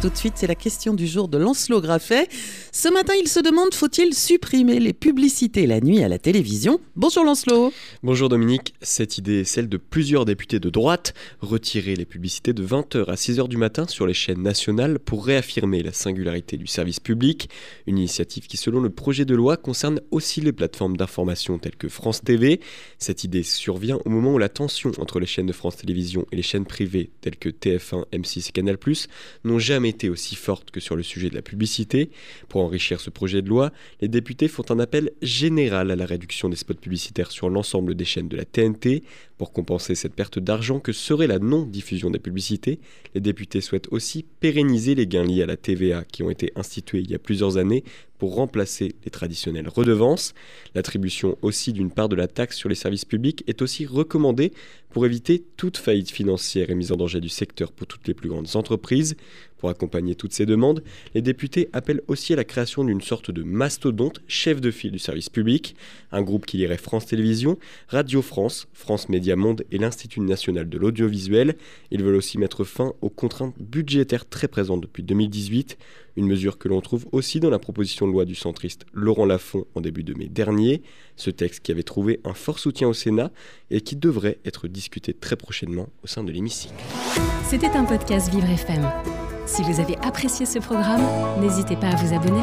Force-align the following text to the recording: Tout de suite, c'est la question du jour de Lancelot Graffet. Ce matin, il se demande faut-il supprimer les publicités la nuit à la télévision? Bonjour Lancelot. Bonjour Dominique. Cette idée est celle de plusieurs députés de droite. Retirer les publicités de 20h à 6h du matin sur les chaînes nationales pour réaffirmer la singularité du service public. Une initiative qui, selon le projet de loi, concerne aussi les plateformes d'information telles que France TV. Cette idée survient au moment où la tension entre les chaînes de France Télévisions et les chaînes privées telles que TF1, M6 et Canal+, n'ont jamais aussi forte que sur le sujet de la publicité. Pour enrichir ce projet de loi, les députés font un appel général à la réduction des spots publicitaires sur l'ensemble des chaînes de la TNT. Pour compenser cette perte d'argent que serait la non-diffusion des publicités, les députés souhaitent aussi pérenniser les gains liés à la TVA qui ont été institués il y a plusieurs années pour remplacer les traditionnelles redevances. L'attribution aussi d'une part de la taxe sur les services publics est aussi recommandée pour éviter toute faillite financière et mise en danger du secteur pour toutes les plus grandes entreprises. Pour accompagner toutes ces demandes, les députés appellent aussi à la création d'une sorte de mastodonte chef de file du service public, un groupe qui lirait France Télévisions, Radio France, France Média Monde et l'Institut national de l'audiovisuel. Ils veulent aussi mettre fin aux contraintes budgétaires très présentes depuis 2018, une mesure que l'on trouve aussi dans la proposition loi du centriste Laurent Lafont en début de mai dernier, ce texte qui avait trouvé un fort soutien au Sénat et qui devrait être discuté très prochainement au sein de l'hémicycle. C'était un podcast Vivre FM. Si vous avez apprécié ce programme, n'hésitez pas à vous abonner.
Tout 0.00 0.08
de 0.08 0.16
suite, 0.16 0.32
c'est 0.36 0.46
la 0.46 0.54
question 0.54 0.94
du 0.94 1.06
jour 1.06 1.28
de 1.28 1.36
Lancelot 1.36 1.82
Graffet. 1.82 2.26
Ce 2.72 2.88
matin, 2.88 3.12
il 3.20 3.28
se 3.28 3.38
demande 3.38 3.74
faut-il 3.74 4.14
supprimer 4.14 4.80
les 4.80 4.94
publicités 4.94 5.66
la 5.66 5.82
nuit 5.82 6.02
à 6.02 6.08
la 6.08 6.18
télévision? 6.18 6.80
Bonjour 6.96 7.22
Lancelot. 7.22 7.70
Bonjour 8.02 8.30
Dominique. 8.30 8.72
Cette 8.80 9.18
idée 9.18 9.40
est 9.40 9.44
celle 9.44 9.68
de 9.68 9.76
plusieurs 9.76 10.24
députés 10.24 10.58
de 10.58 10.70
droite. 10.70 11.12
Retirer 11.42 11.96
les 11.96 12.06
publicités 12.06 12.54
de 12.54 12.66
20h 12.66 13.10
à 13.10 13.14
6h 13.14 13.46
du 13.46 13.58
matin 13.58 13.86
sur 13.88 14.06
les 14.06 14.14
chaînes 14.14 14.40
nationales 14.40 14.98
pour 14.98 15.26
réaffirmer 15.26 15.82
la 15.82 15.92
singularité 15.92 16.56
du 16.56 16.66
service 16.66 16.98
public. 16.98 17.50
Une 17.86 17.98
initiative 17.98 18.46
qui, 18.46 18.56
selon 18.56 18.80
le 18.80 18.88
projet 18.88 19.26
de 19.26 19.34
loi, 19.34 19.58
concerne 19.58 20.00
aussi 20.12 20.40
les 20.40 20.52
plateformes 20.52 20.96
d'information 20.96 21.58
telles 21.58 21.76
que 21.76 21.90
France 21.90 22.22
TV. 22.24 22.60
Cette 22.98 23.24
idée 23.24 23.42
survient 23.42 23.98
au 24.06 24.08
moment 24.08 24.32
où 24.32 24.38
la 24.38 24.48
tension 24.48 24.92
entre 24.96 25.20
les 25.20 25.26
chaînes 25.26 25.44
de 25.44 25.52
France 25.52 25.76
Télévisions 25.76 26.24
et 26.32 26.36
les 26.36 26.42
chaînes 26.42 26.64
privées 26.64 27.10
telles 27.20 27.36
que 27.36 27.50
TF1, 27.50 28.06
M6 28.14 28.48
et 28.48 28.52
Canal+, 28.52 28.78
n'ont 29.44 29.58
jamais 29.58 29.89
aussi 30.08 30.36
forte 30.36 30.70
que 30.70 30.80
sur 30.80 30.96
le 30.96 31.02
sujet 31.02 31.30
de 31.30 31.34
la 31.34 31.42
publicité. 31.42 32.10
Pour 32.48 32.62
enrichir 32.62 33.00
ce 33.00 33.10
projet 33.10 33.42
de 33.42 33.48
loi, 33.48 33.72
les 34.00 34.08
députés 34.08 34.48
font 34.48 34.64
un 34.70 34.78
appel 34.78 35.10
général 35.22 35.90
à 35.90 35.96
la 35.96 36.06
réduction 36.06 36.48
des 36.48 36.56
spots 36.56 36.74
publicitaires 36.74 37.30
sur 37.30 37.50
l'ensemble 37.50 37.94
des 37.94 38.04
chaînes 38.04 38.28
de 38.28 38.36
la 38.36 38.44
TNT. 38.44 39.02
Pour 39.38 39.52
compenser 39.52 39.94
cette 39.94 40.14
perte 40.14 40.38
d'argent 40.38 40.80
que 40.80 40.92
serait 40.92 41.26
la 41.26 41.38
non-diffusion 41.38 42.10
des 42.10 42.18
publicités, 42.18 42.78
les 43.14 43.20
députés 43.20 43.60
souhaitent 43.60 43.88
aussi 43.90 44.24
pérenniser 44.40 44.94
les 44.94 45.06
gains 45.06 45.24
liés 45.24 45.42
à 45.42 45.46
la 45.46 45.56
TVA 45.56 46.04
qui 46.04 46.22
ont 46.22 46.30
été 46.30 46.52
institués 46.56 47.00
il 47.00 47.10
y 47.10 47.14
a 47.14 47.18
plusieurs 47.18 47.56
années 47.56 47.84
pour 48.20 48.34
remplacer 48.34 48.94
les 49.04 49.10
traditionnelles 49.10 49.68
redevances. 49.68 50.34
L'attribution 50.74 51.38
aussi 51.40 51.72
d'une 51.72 51.90
part 51.90 52.10
de 52.10 52.14
la 52.14 52.28
taxe 52.28 52.56
sur 52.56 52.68
les 52.68 52.74
services 52.74 53.06
publics 53.06 53.42
est 53.48 53.62
aussi 53.62 53.86
recommandée 53.86 54.52
pour 54.90 55.06
éviter 55.06 55.42
toute 55.56 55.78
faillite 55.78 56.10
financière 56.10 56.68
et 56.68 56.74
mise 56.74 56.92
en 56.92 56.96
danger 56.96 57.20
du 57.20 57.28
secteur 57.28 57.72
pour 57.72 57.86
toutes 57.86 58.06
les 58.06 58.14
plus 58.14 58.28
grandes 58.28 58.56
entreprises. 58.56 59.16
Pour 59.56 59.68
accompagner 59.68 60.14
toutes 60.14 60.32
ces 60.32 60.46
demandes, 60.46 60.82
les 61.14 61.20
députés 61.20 61.68
appellent 61.74 62.00
aussi 62.08 62.32
à 62.32 62.36
la 62.36 62.44
création 62.44 62.82
d'une 62.82 63.02
sorte 63.02 63.30
de 63.30 63.42
mastodonte 63.42 64.20
chef 64.26 64.58
de 64.60 64.70
file 64.70 64.90
du 64.90 64.98
service 64.98 65.28
public, 65.28 65.76
un 66.12 66.22
groupe 66.22 66.46
qui 66.46 66.56
lirait 66.56 66.78
France 66.78 67.06
Télévisions, 67.06 67.58
Radio 67.88 68.22
France, 68.22 68.68
France 68.72 69.10
Média 69.10 69.36
Monde 69.36 69.64
et 69.70 69.76
l'Institut 69.76 70.20
national 70.20 70.68
de 70.68 70.78
l'audiovisuel. 70.78 71.56
Ils 71.90 72.02
veulent 72.02 72.16
aussi 72.16 72.38
mettre 72.38 72.64
fin 72.64 72.94
aux 73.02 73.10
contraintes 73.10 73.54
budgétaires 73.60 74.26
très 74.26 74.48
présentes 74.48 74.80
depuis 74.80 75.02
2018, 75.02 75.76
une 76.16 76.26
mesure 76.26 76.56
que 76.56 76.68
l'on 76.68 76.80
trouve 76.80 77.06
aussi 77.12 77.38
dans 77.38 77.50
la 77.50 77.58
proposition 77.58 78.08
loi 78.10 78.24
du 78.24 78.34
centriste 78.34 78.84
Laurent 78.92 79.24
Lafont 79.24 79.64
en 79.74 79.80
début 79.80 80.02
de 80.02 80.14
mai 80.14 80.28
dernier, 80.28 80.82
ce 81.16 81.30
texte 81.30 81.60
qui 81.60 81.72
avait 81.72 81.82
trouvé 81.82 82.20
un 82.24 82.34
fort 82.34 82.58
soutien 82.58 82.88
au 82.88 82.92
Sénat 82.92 83.30
et 83.70 83.80
qui 83.80 83.96
devrait 83.96 84.38
être 84.44 84.68
discuté 84.68 85.14
très 85.14 85.36
prochainement 85.36 85.88
au 86.04 86.06
sein 86.06 86.22
de 86.22 86.32
l'hémicycle. 86.32 86.74
C'était 87.44 87.68
un 87.68 87.84
podcast 87.84 88.30
Vivre 88.30 88.50
FM. 88.50 88.86
Si 89.46 89.62
vous 89.62 89.80
avez 89.80 89.96
apprécié 89.98 90.46
ce 90.46 90.58
programme, 90.58 91.02
n'hésitez 91.40 91.76
pas 91.76 91.88
à 91.88 91.96
vous 91.96 92.14
abonner. 92.14 92.42